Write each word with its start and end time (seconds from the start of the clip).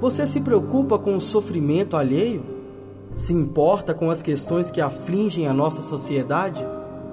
Você 0.00 0.26
se 0.26 0.40
preocupa 0.40 0.98
com 0.98 1.16
o 1.16 1.20
sofrimento 1.20 1.96
alheio? 1.96 2.44
Se 3.16 3.32
importa 3.32 3.94
com 3.94 4.10
as 4.10 4.20
questões 4.20 4.70
que 4.70 4.80
afligem 4.80 5.46
a 5.46 5.54
nossa 5.54 5.80
sociedade? 5.80 6.64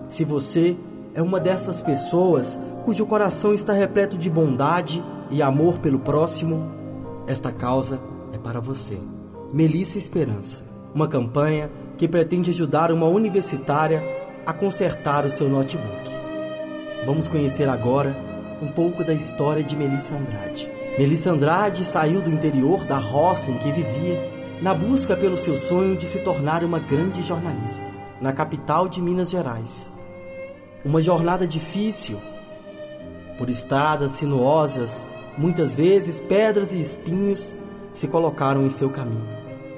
Se 0.09 0.25
você 0.25 0.75
é 1.15 1.21
uma 1.21 1.39
dessas 1.39 1.81
pessoas 1.81 2.59
cujo 2.83 3.05
coração 3.05 3.53
está 3.53 3.71
repleto 3.71 4.17
de 4.17 4.29
bondade 4.29 5.01
e 5.31 5.41
amor 5.41 5.79
pelo 5.79 5.97
próximo, 5.97 6.61
esta 7.25 7.53
causa 7.53 7.99
é 8.33 8.37
para 8.37 8.59
você. 8.59 8.97
Melissa 9.53 9.97
Esperança, 9.97 10.63
uma 10.93 11.07
campanha 11.07 11.71
que 11.97 12.05
pretende 12.05 12.49
ajudar 12.49 12.91
uma 12.91 13.07
universitária 13.07 14.03
a 14.45 14.51
consertar 14.51 15.25
o 15.25 15.29
seu 15.29 15.47
notebook. 15.47 16.11
Vamos 17.05 17.29
conhecer 17.29 17.69
agora 17.69 18.13
um 18.61 18.67
pouco 18.67 19.05
da 19.05 19.13
história 19.13 19.63
de 19.63 19.75
Melissa 19.75 20.15
Andrade. 20.15 20.82
Melissa 20.97 21.31
Andrade 21.31 21.83
saiu 21.83 22.21
do 22.21 22.29
interior 22.29 22.85
da 22.85 22.99
roça 22.99 23.49
em 23.49 23.57
que 23.57 23.71
vivia 23.71 24.31
na 24.61 24.75
busca 24.75 25.17
pelo 25.17 25.35
seu 25.35 25.57
sonho 25.57 25.97
de 25.97 26.07
se 26.07 26.19
tornar 26.19 26.63
uma 26.63 26.77
grande 26.77 27.23
jornalista 27.23 27.87
na 28.21 28.31
capital 28.31 28.87
de 28.87 29.01
Minas 29.01 29.31
Gerais. 29.31 29.91
Uma 30.85 31.01
jornada 31.01 31.47
difícil, 31.47 32.19
por 33.39 33.49
estradas 33.49 34.11
sinuosas, 34.11 35.09
muitas 35.35 35.75
vezes 35.75 36.21
pedras 36.21 36.73
e 36.73 36.79
espinhos 36.79 37.57
se 37.91 38.07
colocaram 38.07 38.63
em 38.63 38.69
seu 38.69 38.91
caminho. 38.91 39.27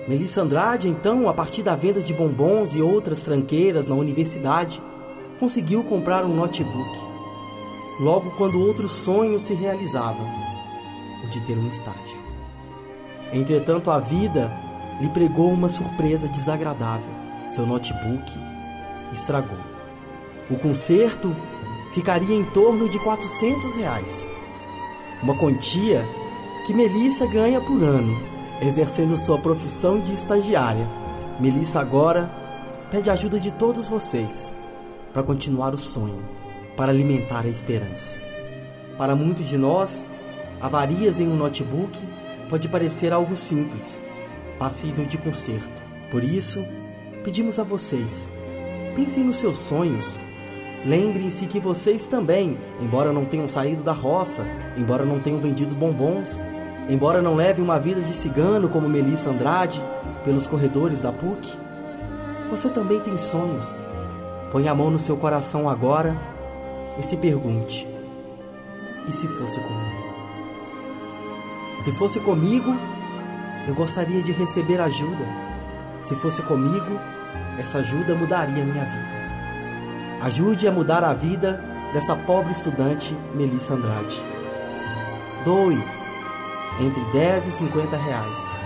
Melissa 0.09 0.42
Andrade, 0.42 0.90
então, 0.90 1.30
a 1.30 1.34
partir 1.34 1.64
da 1.64 1.78
venda 1.78 2.02
de 2.02 2.14
bombons 2.14 2.76
e 2.76 2.82
outras 2.82 3.23
tranqueiras 3.23 3.88
na 3.88 3.95
universidade, 3.95 4.82
conseguiu 5.39 5.82
comprar 5.82 6.26
um 6.26 6.36
notebook. 6.36 7.00
Logo 8.02 8.32
quando 8.32 8.59
outro 8.59 8.89
sonho 8.89 9.39
se 9.39 9.54
realizava, 9.54 10.45
de 11.30 11.42
ter 11.42 11.58
um 11.58 11.68
estágio. 11.68 12.18
Entretanto, 13.34 13.92
a 13.92 14.00
vida 14.00 14.52
lhe 15.00 15.09
pregou 15.09 15.52
uma 15.52 15.70
surpresa 15.70 16.28
desagradável. 16.28 17.14
Seu 17.50 17.66
notebook 17.66 18.32
estragou. 19.12 19.59
O 20.50 20.58
conserto 20.58 21.36
ficaria 21.92 22.36
em 22.36 22.44
torno 22.44 22.90
de 22.90 23.00
400 23.00 23.76
reais. 23.76 24.30
Uma 25.22 25.36
quantia 25.36 26.06
que 26.66 26.73
Melissa 26.73 27.26
ganha 27.26 27.62
por 27.62 27.84
ano, 27.84 28.17
exercendo 28.62 29.17
sua 29.17 29.38
profissão 29.38 30.00
de 30.00 30.14
estagiária. 30.14 30.88
Melissa 31.39 31.80
agora 31.80 32.30
pede 32.89 33.10
ajuda 33.10 33.39
de 33.39 33.52
todos 33.52 33.88
vocês 33.88 34.52
para 35.14 35.23
continuar 35.23 35.73
o 35.73 35.78
sonho, 35.78 36.23
para 36.76 36.92
alimentar 36.92 37.45
a 37.45 37.50
esperança. 37.50 38.17
Para 38.98 39.16
muitos 39.16 39.48
de 39.48 39.58
nós, 39.58 40.06
avarias 40.66 41.19
em 41.19 41.27
um 41.27 41.35
notebook 41.35 41.95
pode 42.49 42.67
parecer 42.67 43.13
algo 43.13 43.35
simples, 43.35 44.03
passível 44.58 45.05
de 45.05 45.16
conserto. 45.16 45.83
Por 46.09 46.23
isso, 46.23 46.66
pedimos 47.23 47.59
a 47.59 47.63
vocês: 47.63 48.33
pensem 48.95 49.23
nos 49.23 49.38
seus 49.38 49.58
sonhos. 49.58 50.21
Lembrem-se 50.83 51.45
que 51.45 51.59
vocês 51.59 52.08
também, 52.08 52.58
embora 52.80 53.11
não 53.11 53.25
tenham 53.25 53.47
saído 53.47 53.83
da 53.83 53.91
roça, 53.91 54.43
embora 54.77 55.05
não 55.05 55.19
tenham 55.19 55.39
vendido 55.39 55.75
bombons, 55.75 56.43
embora 56.89 57.21
não 57.21 57.36
levem 57.36 57.63
uma 57.63 57.80
vida 57.80 58.02
de 58.02 58.13
cigano 58.13 58.69
como 58.69 58.89
Melissa 58.89 59.30
Andrade 59.30 59.81
pelos 60.23 60.45
corredores 60.45 61.02
da 61.02 61.11
PUC, 61.11 61.58
você 62.49 62.69
também 62.69 62.99
tem 62.99 63.17
sonhos. 63.17 63.80
Põe 64.52 64.67
a 64.67 64.75
mão 64.75 64.91
no 64.91 64.99
seu 64.99 65.17
coração 65.17 65.69
agora 65.69 66.15
e 66.99 67.04
se 67.04 67.17
pergunte: 67.17 67.87
e 69.08 69.11
se 69.11 69.27
fosse 69.27 69.59
comigo? 69.59 70.05
Se 71.80 71.91
fosse 71.91 72.19
comigo, 72.19 72.75
eu 73.67 73.75
gostaria 73.75 74.21
de 74.21 74.31
receber 74.31 74.80
ajuda. 74.80 75.25
Se 76.02 76.15
fosse 76.15 76.41
comigo, 76.43 76.99
essa 77.59 77.80
ajuda 77.80 78.15
mudaria 78.15 78.63
a 78.63 78.65
minha 78.65 78.86
vida. 78.86 79.15
Ajude 80.21 80.67
a 80.67 80.71
mudar 80.71 81.03
a 81.03 81.13
vida 81.13 81.63
dessa 81.93 82.15
pobre 82.15 82.52
estudante 82.52 83.15
Melissa 83.33 83.73
Andrade. 83.73 84.23
Doe 85.43 85.81
entre 86.80 87.02
10 87.11 87.47
e 87.47 87.52
50 87.52 87.95
reais. 87.97 88.57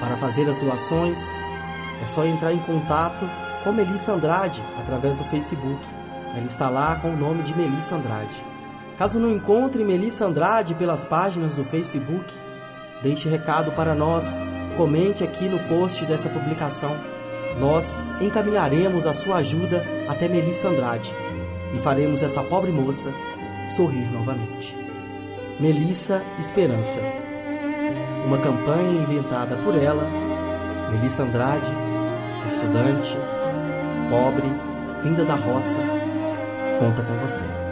Para 0.00 0.16
fazer 0.16 0.48
as 0.48 0.58
doações, 0.58 1.18
é 2.02 2.06
só 2.06 2.24
entrar 2.24 2.52
em 2.52 2.58
contato 2.60 3.28
com 3.62 3.72
Melissa 3.72 4.12
Andrade 4.12 4.62
através 4.78 5.16
do 5.16 5.24
Facebook. 5.24 5.80
Ela 6.36 6.46
está 6.46 6.68
lá 6.68 6.96
com 6.96 7.10
o 7.10 7.16
nome 7.16 7.42
de 7.42 7.56
Melissa 7.56 7.94
Andrade. 7.94 8.53
Caso 8.96 9.18
não 9.18 9.30
encontre 9.30 9.84
Melissa 9.84 10.24
Andrade 10.24 10.74
pelas 10.74 11.04
páginas 11.04 11.56
do 11.56 11.64
Facebook, 11.64 12.32
Deixe 13.04 13.28
recado 13.28 13.70
para 13.72 13.94
nós, 13.94 14.40
comente 14.78 15.22
aqui 15.22 15.46
no 15.46 15.58
post 15.68 16.06
dessa 16.06 16.26
publicação. 16.26 16.96
Nós 17.60 18.00
encaminharemos 18.18 19.06
a 19.06 19.12
sua 19.12 19.36
ajuda 19.36 19.84
até 20.08 20.26
Melissa 20.26 20.68
Andrade 20.68 21.14
e 21.74 21.78
faremos 21.80 22.22
essa 22.22 22.42
pobre 22.42 22.72
moça 22.72 23.12
sorrir 23.76 24.10
novamente. 24.10 24.74
Melissa 25.60 26.22
Esperança. 26.40 26.98
Uma 28.24 28.38
campanha 28.38 29.02
inventada 29.02 29.54
por 29.58 29.76
ela, 29.76 30.08
Melissa 30.90 31.24
Andrade, 31.24 31.70
estudante, 32.48 33.18
pobre, 34.08 34.50
vinda 35.02 35.26
da 35.26 35.34
roça, 35.34 35.78
conta 36.80 37.02
com 37.02 37.14
você. 37.18 37.63